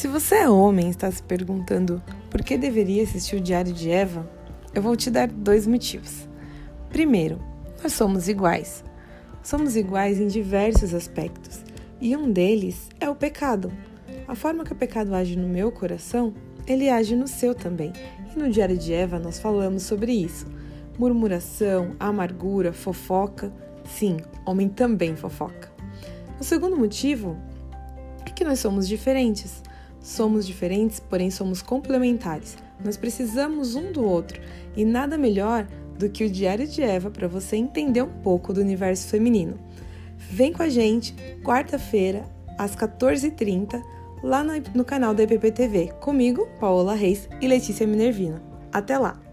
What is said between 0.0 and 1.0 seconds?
Se você é homem e